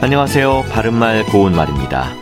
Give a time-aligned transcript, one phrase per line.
[0.00, 0.64] 안녕하세요.
[0.70, 2.14] 바른말 고운말입니다.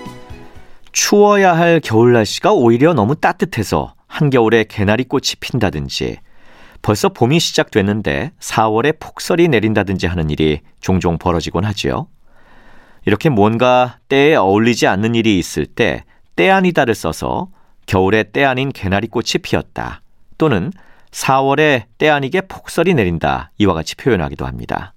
[0.92, 6.18] 추워야 할 겨울 날씨가 오히려 너무 따뜻해서 한겨울에 개나리꽃이 핀다든지
[6.80, 12.08] 벌써 봄이 시작됐는데 4월에 폭설이 내린다든지 하는 일이 종종 벌어지곤 하지요.
[13.04, 16.04] 이렇게 뭔가 때에 어울리지 않는 일이 있을 때
[16.36, 17.48] 때 아니다를 써서
[17.86, 20.02] 겨울에 때 아닌 개나리꽃이 피었다
[20.38, 20.70] 또는
[21.10, 24.92] 4월에 때 아니게 폭설이 내린다 이와 같이 표현하기도 합니다.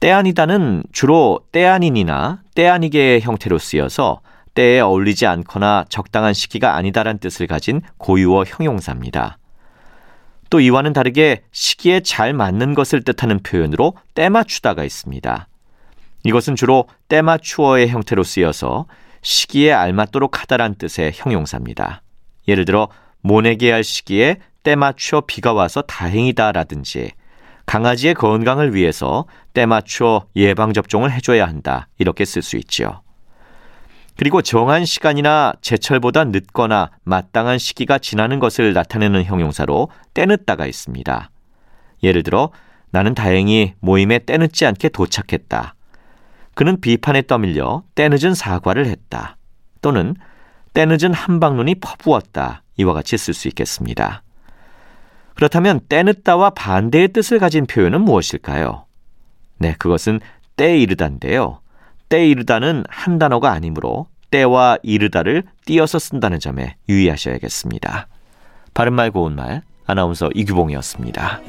[0.00, 4.22] 때 아니다는 주로 때 아닌이나 때 아니게의 형태로 쓰여서
[4.54, 9.38] 때에 어울리지 않거나 적당한 시기가 아니다란 뜻을 가진 고유어 형용사입니다.
[10.48, 15.46] 또 이와는 다르게 시기에 잘 맞는 것을 뜻하는 표현으로 때맞추다가 있습니다.
[16.24, 18.86] 이것은 주로 때맞추어의 형태로 쓰여서
[19.22, 22.02] 시기에 알맞도록 하다란 뜻의 형용사입니다.
[22.48, 22.88] 예를 들어
[23.20, 27.12] 모내게 할 시기에 때맞춰 비가 와서 다행이다라든지
[27.70, 31.86] 강아지의 건강을 위해서 때맞춰 예방접종을 해줘야 한다.
[31.98, 33.02] 이렇게 쓸 수 있지요.
[34.16, 41.30] 그리고 정한 시간이나 제철보다 늦거나 마땅한 시기가 지나는 것을 나타내는 형용사로 때늦다가 있습니다.
[42.02, 42.50] 예를 들어
[42.90, 45.76] 나는 다행히 모임에 때늦지 않게 도착했다.
[46.54, 49.36] 그는 비판에 떠밀려 때늦은 사과를 했다.
[49.80, 50.16] 또는
[50.74, 52.64] 때늦은 한방눈이 퍼부었다.
[52.78, 54.24] 이와 같이 쓸 수 있겠습니다.
[55.34, 58.84] 그렇다면 때늦다와 반대의 뜻을 가진 표현은 무엇일까요?
[59.58, 60.20] 네, 그것은
[60.56, 61.60] 때 이르다인데요.
[62.08, 68.08] 때 이르다는 한 단어가 아니므로 때와 이르다를 띄어서 쓴다는 점에 유의하셔야겠습니다.
[68.74, 71.40] 바른말 고운말 아나운서 이규봉이었습니다.